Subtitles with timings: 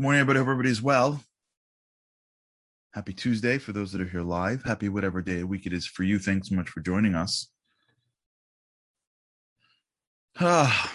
[0.00, 0.38] Good morning, everybody.
[0.38, 1.22] Hope everybody's well.
[2.94, 4.62] Happy Tuesday for those that are here live.
[4.64, 6.18] Happy whatever day of week it is for you.
[6.18, 7.50] Thanks so much for joining us.
[10.40, 10.90] Ah,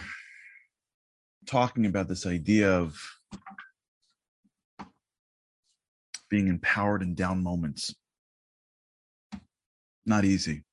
[1.45, 2.99] talking about this idea of
[6.27, 7.93] being empowered in down moments.
[10.03, 10.63] Not easy.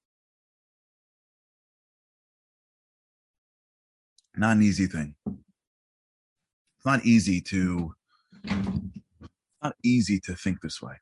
[4.35, 5.17] Not an easy thing.
[5.27, 7.93] It's not easy to
[8.45, 10.95] not easy to think this way.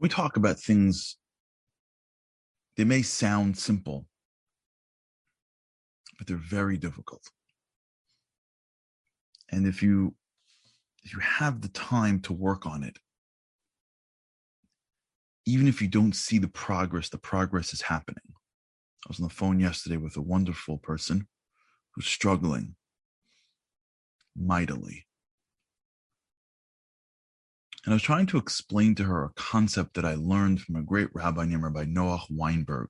[0.00, 1.16] We talk about things
[2.76, 4.06] they may sound simple,
[6.18, 7.22] but they're very difficult.
[9.50, 10.14] And if you
[11.04, 12.98] if you have the time to work on it,
[15.46, 18.24] even if you don't see the progress, the progress is happening.
[18.26, 21.28] I was on the phone yesterday with a wonderful person
[21.94, 22.74] who's struggling
[24.36, 25.06] mightily.
[27.84, 30.82] And I was trying to explain to her a concept that I learned from a
[30.82, 32.88] great rabbi named Rabbi Noach Weinberg.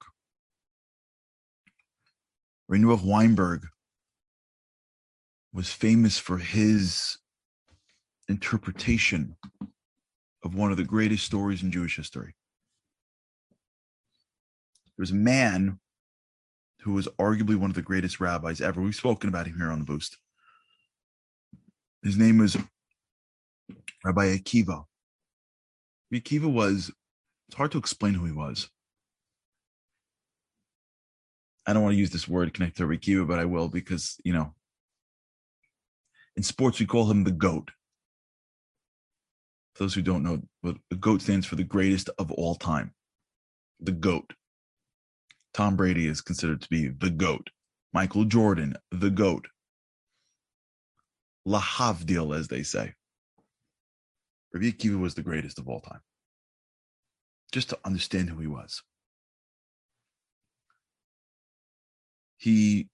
[2.69, 3.67] Rabbi Noach Weinberg
[5.53, 7.19] was famous for his
[8.29, 9.37] interpretation
[10.45, 12.35] of one of the greatest stories in Jewish history.
[14.97, 15.81] There was a man
[16.83, 18.81] who was arguably one of the greatest rabbis ever.
[18.81, 20.19] We've spoken about him here on the Boost.
[22.05, 22.57] His name was
[24.05, 24.85] Rabbi Akiva.
[26.13, 26.93] Akiva was,
[27.49, 28.69] it's hard to explain who he was.
[31.67, 34.35] I don't want to use this word connected to Akiva, but I will because, you
[34.35, 34.55] know,
[36.37, 37.71] in sports, we call him the GOAT.
[39.75, 42.93] For those who don't know, the GOAT stands for the greatest of all time.
[43.81, 44.35] The GOAT.
[45.55, 47.49] Tom Brady is considered to be the GOAT.
[47.95, 49.47] Michael Jordan, the GOAT.
[51.47, 52.95] Lahavdil, as they say.
[54.53, 56.01] Rabbi Akiva was the greatest of all time.
[57.53, 58.83] Just to understand who he was.
[62.37, 62.89] He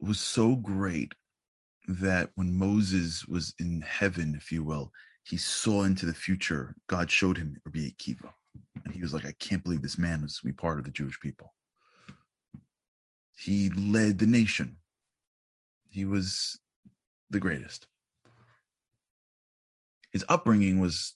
[0.00, 1.12] was so great
[1.86, 4.92] that when Moses was in heaven, if you will,
[5.24, 6.74] he saw into the future.
[6.88, 8.32] God showed him Rabbi Akiva.
[8.84, 10.90] And he was like, I can't believe this man was to be part of the
[10.90, 11.54] Jewish people.
[13.36, 14.76] He led the nation.
[15.88, 16.58] He was
[17.32, 17.86] the greatest.
[20.12, 21.14] His upbringing was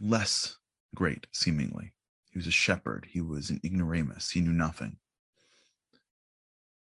[0.00, 0.56] less
[0.94, 1.92] great, seemingly.
[2.32, 3.06] He was a shepherd.
[3.10, 4.30] He was an ignoramus.
[4.30, 4.96] He knew nothing.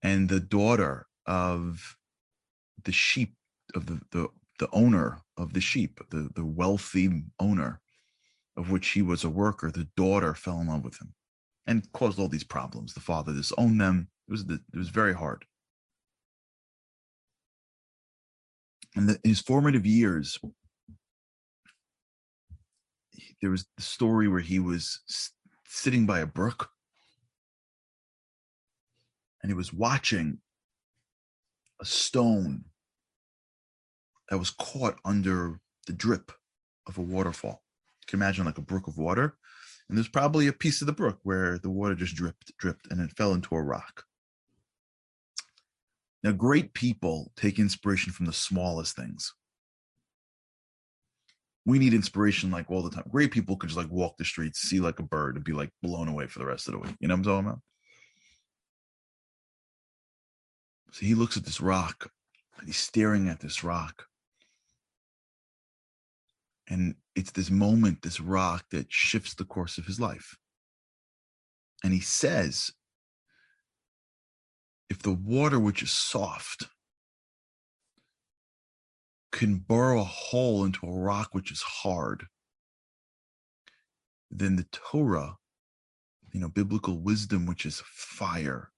[0.02, 1.96] And the daughter of
[2.84, 3.34] the sheep,
[3.74, 7.80] of the, the, the owner of the sheep, the, the wealthy owner
[8.56, 11.14] of which he was a worker, the daughter fell in love with him
[11.66, 12.94] and caused all these problems.
[12.94, 14.08] The father disowned them.
[14.28, 15.44] It was, the, it was very hard.
[18.96, 20.38] And the, in his formative years,
[23.40, 25.00] there was the story where he was
[25.66, 26.70] sitting by a brook
[29.42, 30.38] and he was watching
[31.80, 32.64] a stone
[34.28, 36.32] that was caught under the drip
[36.86, 37.62] of a waterfall.
[38.02, 39.36] You can imagine like a brook of water.
[39.88, 43.00] And there's probably a piece of the brook where the water just dripped, dripped, and
[43.00, 44.04] it fell into a rock.
[46.22, 49.32] Now, great people take inspiration from the smallest things.
[51.64, 53.04] We need inspiration like all the time.
[53.10, 55.70] Great people could just like walk the streets, see like a bird, and be like
[55.82, 56.94] blown away for the rest of the week.
[57.00, 57.60] You know what I'm talking about?
[60.92, 62.10] So he looks at this rock
[62.58, 64.06] and he's staring at this rock.
[66.68, 70.36] And it's this moment, this rock that shifts the course of his life.
[71.82, 72.70] And he says,
[74.90, 76.66] if the water, which is soft,
[79.30, 82.26] can burrow a hole into a rock which is hard,
[84.30, 85.36] then the Torah,
[86.32, 88.72] you know, biblical wisdom, which is fire,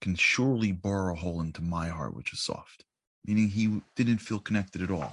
[0.00, 2.84] can surely burrow a hole into my heart, which is soft.
[3.24, 5.12] Meaning he didn't feel connected at all.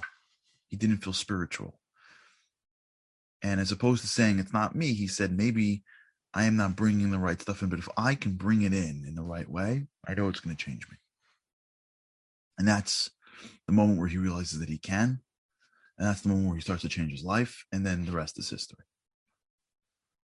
[0.68, 1.78] He didn't feel spiritual.
[3.42, 5.82] And as opposed to saying it's not me, he said, maybe
[6.36, 9.06] I am not bringing the right stuff in, but if I can bring it in
[9.08, 10.98] in the right way, I know it's going to change me.
[12.58, 13.10] And that's
[13.66, 15.22] the moment where he realizes that he can.
[15.96, 17.64] And that's the moment where he starts to change his life.
[17.72, 18.84] And then the rest is history.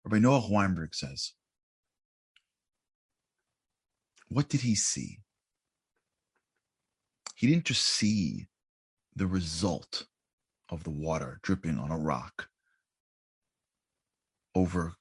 [0.03, 1.31] Rabbi Noach Weinberg says,
[4.27, 5.19] What did he see?
[7.35, 8.47] He didn't just see
[9.15, 10.07] the result
[10.67, 12.49] of the water dripping on a rock
[14.53, 14.95] over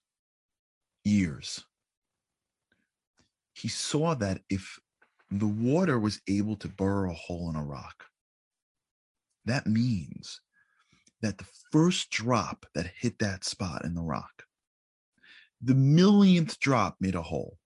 [1.11, 1.65] years.
[3.53, 4.79] He saw that if
[5.31, 8.05] the water was able to burrow a hole in a rock,
[9.45, 10.41] that means
[11.23, 14.45] that the first drop that hit that spot in the rock,
[15.61, 17.59] the millionth drop made a hole.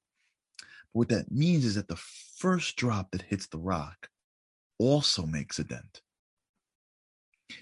[0.58, 2.00] But What that means is that the
[2.38, 4.08] first drop that hits the rock
[4.78, 6.02] also makes a dent.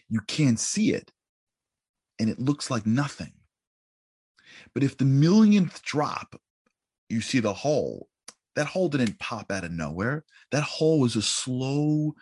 [0.09, 1.11] You can't see it,
[2.19, 3.33] and it looks like nothing.
[4.75, 6.41] But if the millionth drop,
[7.09, 8.09] you see the hole,
[8.57, 10.25] that hole didn't pop out of nowhere.
[10.51, 12.15] That hole was a slow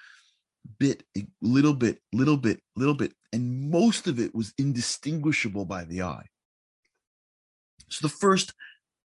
[0.79, 5.85] bit, a little bit, little bit, little bit, and most of it was indistinguishable by
[5.85, 6.27] the eye.
[7.89, 8.55] So the first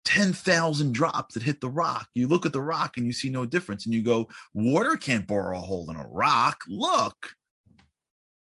[0.05, 3.44] 10,000 drops that hit the rock, you look at the rock and you see no
[3.46, 3.84] difference.
[3.84, 6.62] And you go, water can't bore a hole in a rock.
[6.69, 7.34] Look.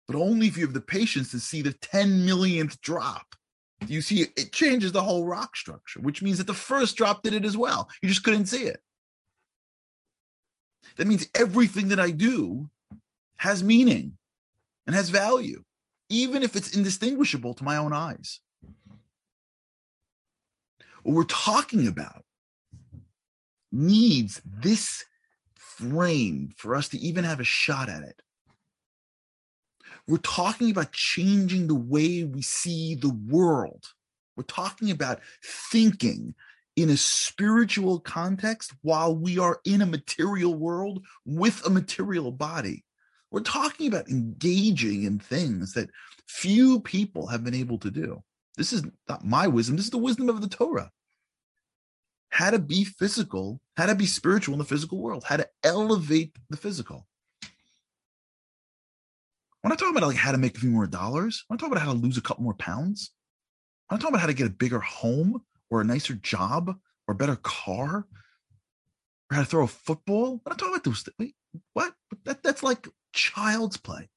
[0.07, 3.35] But only if you have the patience to see the 10 millionth drop.
[3.87, 7.35] You see, it changes the whole rock structure, which means that the first drop did
[7.35, 7.89] it as well.
[8.03, 8.81] You just couldn't see it.
[10.97, 12.71] That means everything that I do
[13.37, 14.17] has meaning
[14.87, 15.65] and has value,
[16.09, 18.41] even if it's indistinguishable to my own eyes.
[21.03, 22.25] What we're talking about
[23.71, 25.05] needs this
[25.57, 28.23] frame for us to even have a shot at it.
[30.07, 33.87] We're talking about changing the way we see the world.
[34.37, 35.21] We're talking about
[35.71, 36.35] thinking
[36.77, 42.85] in a spiritual context while we are in a material world with a material body.
[43.31, 45.91] We're talking about engaging in things that
[46.27, 48.23] few people have been able to do.
[48.57, 50.91] This is not my wisdom, this is the wisdom of the Torah.
[52.29, 56.37] How to be physical, how to be spiritual in the physical world, how to elevate
[56.51, 57.07] the physical.
[59.65, 61.73] When I talk about like how to make a few more dollars, when I talk
[61.73, 63.13] about how to lose a couple more pounds,
[63.89, 65.41] when I talk about how to get a bigger home
[65.71, 66.69] or a nicer job
[67.09, 68.07] or a better car, or
[69.35, 71.35] how to throw a football, when I talk about those things, wait,
[71.73, 71.95] what?
[72.27, 74.11] That, that's like child's play.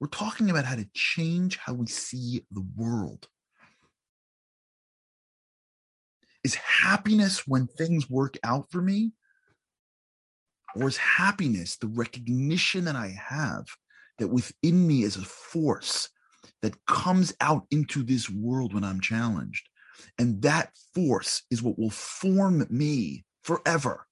[0.00, 3.28] We're talking about how to change how we see the world.
[6.42, 9.12] Is happiness when things work out for me?
[10.74, 13.66] Or is happiness the recognition that I have
[14.18, 16.08] that within me is a force
[16.62, 19.68] that comes out into this world when I'm challenged?
[20.18, 24.06] And that force is what will form me forever.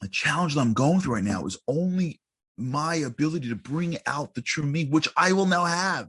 [0.00, 2.20] the challenge that I'm going through right now is only
[2.56, 6.08] my ability to bring out the true me, which I will now have.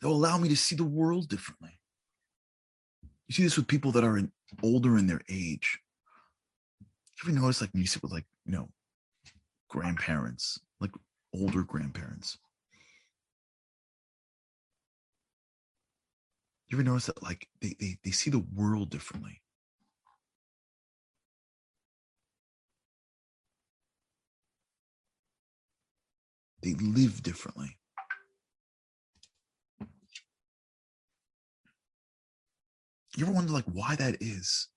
[0.00, 1.78] They'll allow me to see the world differently.
[3.28, 4.32] You see this with people that are in,
[4.62, 5.78] older in their age.
[7.18, 8.68] You ever notice, like, when you sit with, like, you know,
[9.68, 10.92] grandparents, like
[11.34, 12.38] older grandparents?
[16.68, 19.42] You ever notice that, like, they, they, they see the world differently?
[26.62, 27.78] They live differently.
[33.16, 34.68] You ever wonder like why that is?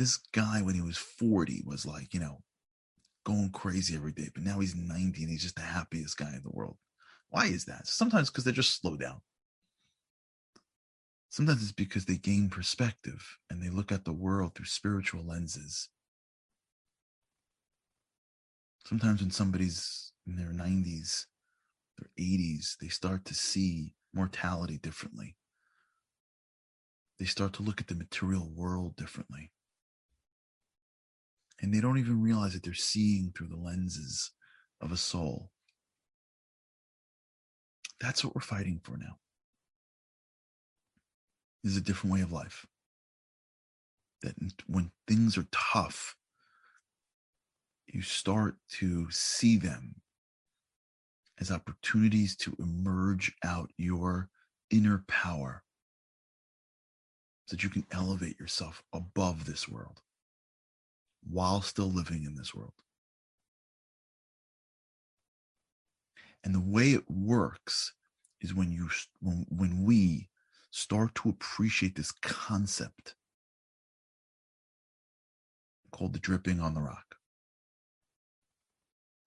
[0.00, 2.42] This guy, when he was 40, was like, you know,
[3.24, 6.42] going crazy every day, but now he's 90 and he's just the happiest guy in
[6.42, 6.78] the world.
[7.28, 7.86] Why is that?
[7.86, 9.20] Sometimes because they just slow down.
[11.28, 15.90] Sometimes it's because they gain perspective and they look at the world through spiritual lenses.
[18.86, 21.26] Sometimes when somebody's in their 90s,
[21.98, 25.36] their 80s, they start to see mortality differently.
[27.18, 29.52] They start to look at the material world differently.
[31.60, 34.30] And they don't even realize that they're seeing through the lenses
[34.80, 35.50] of a soul.
[38.00, 39.18] That's what we're fighting for now.
[41.62, 42.66] Is a different way of life.
[44.22, 44.34] That
[44.66, 46.16] when things are tough,
[47.86, 49.96] you start to see them
[51.38, 54.28] as opportunities to emerge out your
[54.70, 55.62] inner power
[57.46, 60.00] so that you can elevate yourself above this world
[61.30, 62.74] while still living in this world.
[66.44, 67.92] And the way it works
[68.40, 68.88] is when you
[69.20, 70.28] when, when we
[70.70, 73.14] start to appreciate this concept
[75.90, 77.16] called the dripping on the rock.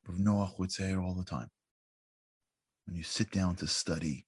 [0.10, 1.50] Noach would say it all the time
[2.86, 4.26] when you sit down to study,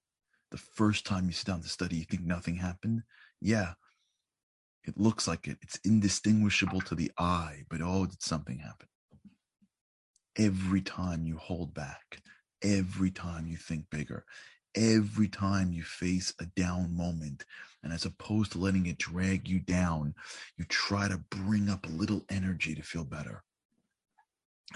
[0.51, 3.03] the first time you sit down to study, you think nothing happened.
[3.41, 3.74] Yeah,
[4.88, 5.58] it looks like it.
[5.62, 8.88] It's indistinguishable to the eye, but oh, did something happen?
[10.38, 12.22] Every time you hold back,
[12.62, 14.25] every time you think bigger,
[14.75, 17.46] every time you face a down moment,
[17.84, 20.13] and as opposed to letting it drag you down,
[20.58, 23.44] you try to bring up a little energy to feel better.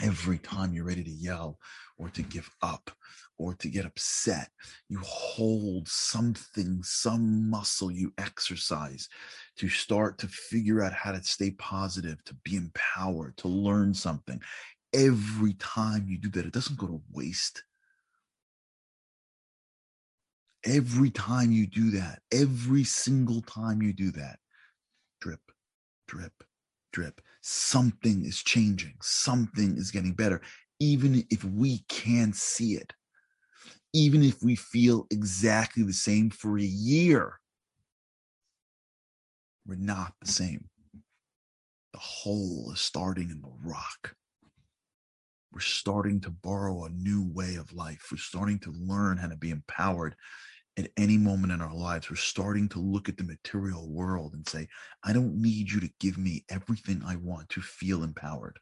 [0.02, 1.60] Every time you're ready to yell
[1.98, 2.92] or to give up
[3.38, 4.50] or to get upset,
[4.88, 9.10] you hold something, some muscle you exercise
[9.58, 14.40] to start to figure out how to stay positive, to be empowered, to learn something.
[14.94, 17.64] Every time you do that, it doesn't go to waste.
[20.66, 24.40] Every time you do that, every single time you do that,
[25.22, 25.40] drip,
[26.08, 26.44] drip,
[26.92, 30.42] drip, something is changing, something is getting better,
[30.80, 32.94] even if we can't see it,
[33.94, 37.40] even if we feel exactly the same for a year.
[39.66, 40.66] We're not the same.
[41.94, 44.16] The hole is starting in the rock.
[45.52, 48.08] We're starting to borrow a new way of life.
[48.12, 50.16] We're starting to learn how to be empowered
[50.80, 54.48] at any moment in our lives, we're starting to look at the material world and
[54.48, 54.68] say,
[55.04, 58.58] I don't need you to give me everything I want to feel empowered.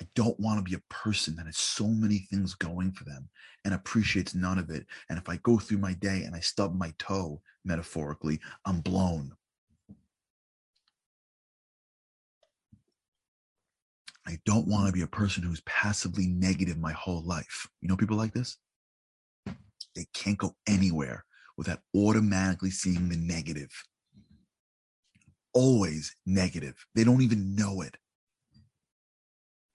[0.00, 3.28] I don't want to be a person that has so many things going for them
[3.64, 4.86] and appreciates none of it.
[5.08, 9.32] And if I go through my day and I stub my toe, metaphorically, I'm blown.
[14.26, 17.68] I don't want to be a person who's passively negative my whole life.
[17.80, 18.56] You know, people like this?
[19.94, 21.24] They can't go anywhere
[21.56, 23.70] without automatically seeing the negative.
[25.54, 26.74] Always negative.
[26.94, 27.96] They don't even know it.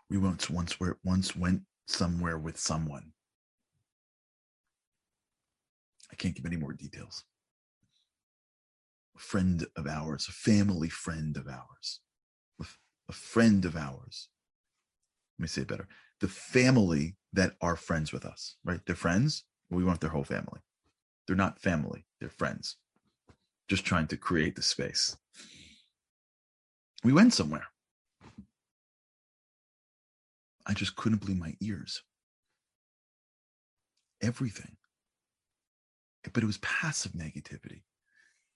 [0.09, 3.13] We once once were once went somewhere with someone.
[6.11, 7.23] I can't give any more details.
[9.15, 12.01] A friend of ours, a family friend of ours,
[12.59, 14.27] a friend of ours
[15.41, 15.87] me say it better
[16.19, 18.79] the family that are friends with us right?
[18.85, 20.59] They're friends we want their whole family.
[21.25, 22.77] They're not family they're friends.
[23.67, 25.17] Just trying to create the space.
[27.03, 27.65] We went somewhere.
[30.67, 32.03] I just couldn't believe my ears.
[34.21, 34.77] Everything.
[36.31, 37.81] But it was passive negativity.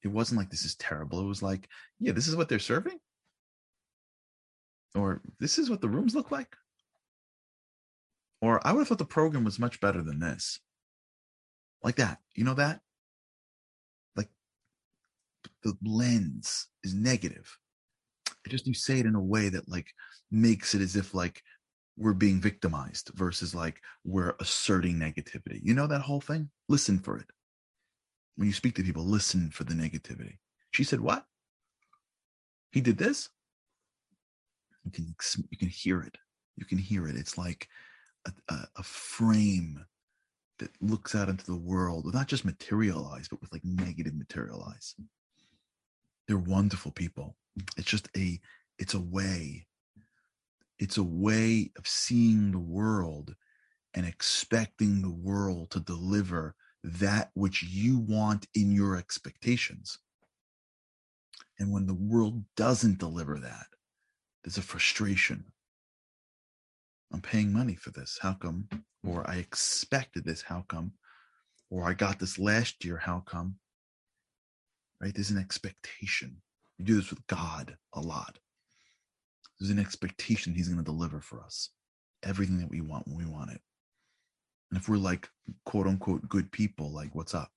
[0.04, 1.20] It wasn't like this is terrible.
[1.20, 1.68] It was like
[2.00, 3.00] yeah this is what they're serving?
[4.94, 6.56] Or this is what the rooms look like
[8.46, 10.60] or I would have thought the program was much better than this.
[11.84, 12.20] Like that.
[12.36, 12.82] You know that?
[14.16, 14.30] Like
[15.64, 17.58] the lens is negative.
[18.30, 19.88] I just you say it in a way that like
[20.30, 21.42] makes it as if like
[21.98, 25.60] we're being victimized versus like we're asserting negativity.
[25.64, 26.50] You know that whole thing?
[26.70, 27.26] Listen for it.
[28.36, 30.38] When you speak to people, listen for the negativity.
[30.70, 31.26] She said, What?
[32.72, 33.30] He did this?
[34.84, 35.16] You can
[35.50, 36.16] you can hear it.
[36.58, 37.16] You can hear it.
[37.16, 37.68] It's like
[38.50, 39.86] a, a, frame
[40.60, 44.96] that looks out into the world, not just materialize, but with like negative materialize.
[46.28, 47.36] They're wonderful people.
[47.78, 48.40] It's just a,
[48.80, 49.68] it's a way.
[50.80, 53.36] It's a way of seeing the world
[53.94, 60.00] and expecting the world to deliver that which you want in your expectations.
[61.58, 63.68] And when the world doesn't deliver that,
[64.44, 65.46] there's a frustration,
[67.16, 68.20] I'm paying money for this.
[68.22, 68.68] How come?
[69.08, 70.42] Or I expected this.
[70.42, 70.92] How come?
[71.72, 72.98] Or I got this last year.
[72.98, 73.56] How come?
[75.00, 75.16] Right?
[75.16, 76.42] There's an expectation.
[76.78, 78.38] We do this with God a lot.
[79.58, 81.70] There's an expectation He's going to deliver for us
[82.22, 83.62] everything that we want when we want it.
[84.70, 85.30] And if we're like
[85.64, 87.50] quote unquote good people, like what's up?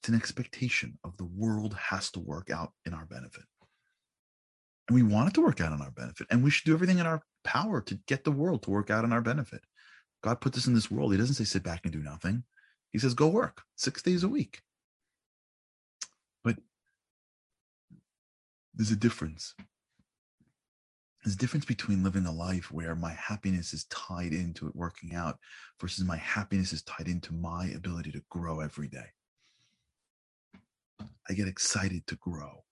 [0.00, 3.44] It's an expectation of the world has to work out in our benefit.
[4.88, 6.26] And we want it to work out in our benefit.
[6.30, 9.04] And we should do everything in our power to get the world to work out
[9.04, 9.62] in our benefit.
[10.22, 11.12] God put this in this world.
[11.12, 12.44] He doesn't say sit back and do nothing.
[12.92, 14.60] He says go work six days a week.
[16.42, 16.56] But
[18.74, 19.54] there's a difference.
[21.22, 25.14] There's a difference between living a life where my happiness is tied into it working
[25.14, 25.38] out
[25.80, 29.06] versus my happiness is tied into my ability to grow every day.
[31.28, 32.64] I get excited to grow.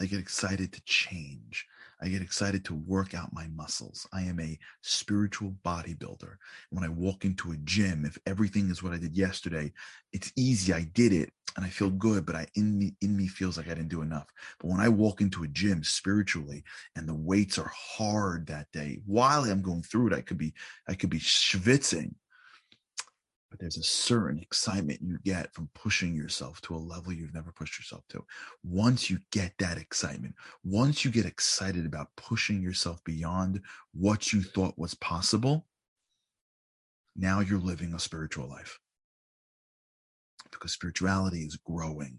[0.00, 1.66] I get excited to change.
[2.02, 4.06] I get excited to work out my muscles.
[4.12, 6.36] I am a spiritual bodybuilder.
[6.70, 9.72] When I walk into a gym, if everything is what I did yesterday,
[10.12, 10.72] it's easy.
[10.72, 13.66] I did it and I feel good, but I in me in me feels like
[13.66, 14.26] I didn't do enough.
[14.58, 16.64] But when I walk into a gym spiritually
[16.96, 20.52] and the weights are hard that day, while I'm going through it, I could be
[20.88, 22.14] I could be schwitzing
[23.54, 27.52] but there's a certain excitement you get from pushing yourself to a level you've never
[27.52, 28.20] pushed yourself to.
[28.64, 30.34] Once you get that excitement,
[30.64, 33.60] once you get excited about pushing yourself beyond
[33.92, 35.66] what you thought was possible,
[37.14, 38.76] now you're living a spiritual life
[40.50, 42.18] because spirituality is growing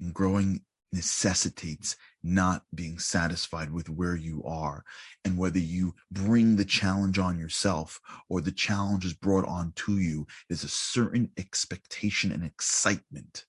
[0.00, 0.62] and growing
[0.94, 4.84] necessitates not being satisfied with where you are.
[5.24, 9.98] And whether you bring the challenge on yourself or the challenge is brought on to
[9.98, 13.44] you there's a certain expectation and excitement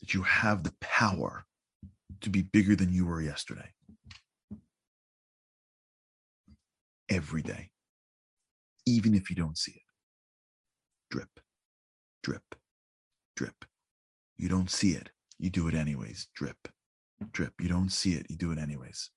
[0.00, 1.44] that you have the power
[2.22, 3.70] to be bigger than you were yesterday.
[7.08, 7.70] Every day.
[8.86, 9.82] Even if you don't see it.
[11.10, 11.40] Drip
[12.22, 12.54] drip
[13.34, 13.64] drip.
[14.36, 16.28] You don't see it you do it anyways.
[16.34, 16.68] Drip,
[17.32, 17.54] drip.
[17.60, 19.10] You don't see it, you do it anyways.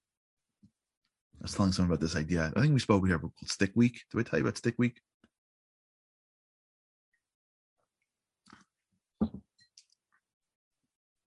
[1.39, 2.51] I was telling someone about this idea.
[2.55, 4.01] I think we spoke here called Stick Week.
[4.11, 5.01] Did I tell you about Stick Week?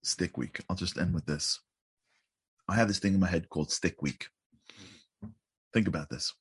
[0.04, 0.60] Stick Week.
[0.70, 1.60] I'll just end with this.
[2.68, 4.28] I have this thing in my head called Stick Week.
[5.74, 6.34] Think about this.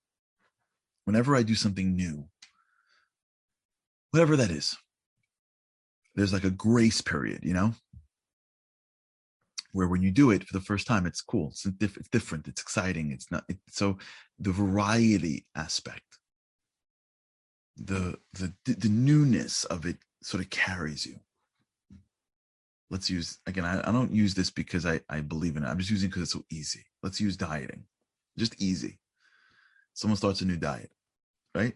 [1.04, 2.26] Whenever I do something new,
[4.10, 4.76] whatever that is,
[6.14, 7.72] there's like a grace period, you know?
[9.72, 11.48] Where when you do it for the first time, it's cool.
[11.48, 12.46] It's, diff- it's different.
[12.46, 13.10] It's exciting.
[13.10, 13.44] It's not.
[13.48, 13.98] It, so
[14.38, 16.18] the variety aspect,
[17.76, 21.16] the the the newness of it, sort of carries you.
[22.90, 23.64] Let's use again.
[23.64, 25.68] I, I don't use this because I I believe in it.
[25.68, 26.84] I'm just using because it's so easy.
[27.02, 27.84] Let's use dieting,
[28.38, 28.98] just easy.
[29.94, 30.90] Someone starts a new diet,
[31.54, 31.74] right?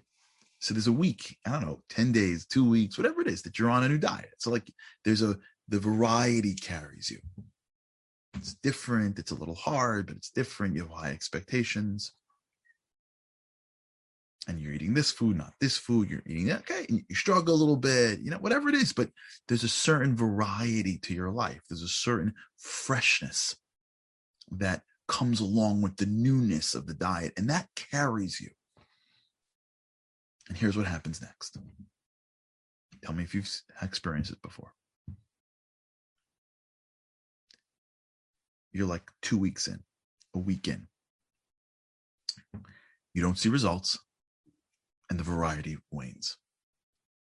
[0.58, 3.58] So there's a week, I don't know, 10 days, two weeks, whatever it is that
[3.58, 4.32] you're on a new diet.
[4.38, 4.72] So like
[5.04, 5.36] there's a
[5.68, 7.18] the variety carries you
[8.36, 9.18] it's different.
[9.18, 10.74] It's a little hard, but it's different.
[10.74, 12.12] You have high expectations.
[14.48, 16.08] And you're eating this food, not this food.
[16.08, 16.60] You're eating that.
[16.60, 16.86] Okay.
[16.88, 19.10] And you struggle a little bit, you know, whatever it is, but
[19.48, 21.60] there's a certain variety to your life.
[21.68, 23.56] There's a certain freshness
[24.52, 28.50] that comes along with the newness of the diet, and that carries you.
[30.48, 31.56] And here's what happens next.
[33.02, 33.50] Tell me if you've
[33.82, 34.72] experienced it before.
[38.76, 39.80] You're like two weeks in,
[40.34, 40.86] a week in.
[43.14, 43.98] You don't see results,
[45.08, 46.36] and the variety wanes.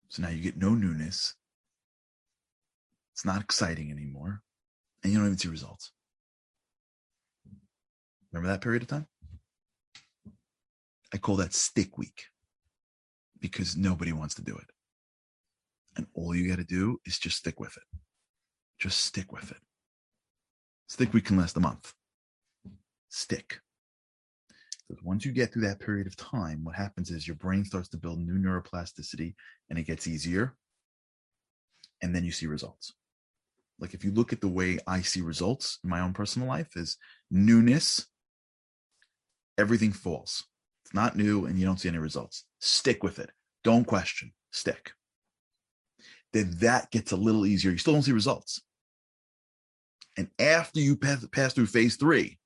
[0.09, 1.35] So now you get no newness.
[3.13, 4.41] It's not exciting anymore,
[5.03, 5.91] and you don't even see results.
[8.31, 9.07] Remember that period of time?
[11.13, 12.25] I call that stick week
[13.39, 14.65] because nobody wants to do it.
[15.95, 17.99] And all you got to do is just stick with it.
[18.79, 19.57] Just stick with it.
[20.87, 21.93] Stick week can last a month.
[23.09, 23.59] Stick.
[24.87, 27.89] Because once you get through that period of time, what happens is your brain starts
[27.89, 29.33] to build new neuroplasticity
[29.69, 30.53] and it gets easier.
[32.01, 32.93] And then you see results.
[33.79, 36.75] Like if you look at the way I see results in my own personal life
[36.75, 36.97] is
[37.31, 38.05] newness,
[39.57, 40.43] everything falls.
[40.85, 42.45] It's not new and you don't see any results.
[42.59, 43.31] Stick with it.
[43.63, 44.33] Don't question.
[44.51, 44.91] Stick.
[46.31, 47.71] Then that gets a little easier.
[47.71, 48.61] You still don't see results.
[50.17, 52.39] And after you pass, pass through phase three,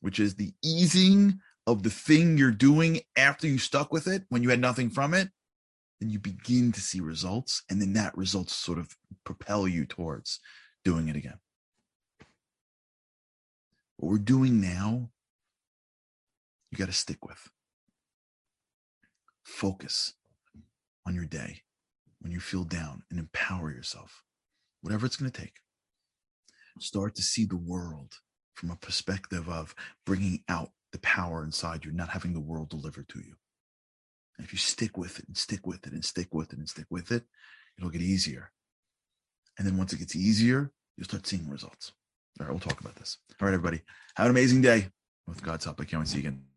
[0.00, 4.42] which is the easing of the thing you're doing after you stuck with it when
[4.42, 5.28] you had nothing from it,
[6.00, 7.62] then you begin to see results.
[7.70, 10.40] And then that results sort of propel you towards
[10.84, 11.38] doing it again.
[13.96, 15.10] What we're doing now,
[16.70, 17.48] you got to stick with.
[19.44, 20.14] Focus
[21.06, 21.62] on your day
[22.20, 24.24] when you feel down and empower yourself,
[24.80, 25.61] whatever it's going to take
[26.80, 28.14] start to see the world
[28.54, 29.74] from a perspective of
[30.06, 33.34] bringing out the power inside you, not having the world delivered to you.
[34.36, 36.68] And if you stick with it and stick with it and stick with it and
[36.68, 37.24] stick with it,
[37.78, 38.50] it'll get easier.
[39.58, 41.92] And then once it gets easier, you'll start seeing results.
[42.40, 43.18] All right, we'll talk about this.
[43.40, 43.82] All right, everybody.
[44.16, 44.88] Have an amazing day.
[45.26, 46.51] With God's help, I can't wait to see you again.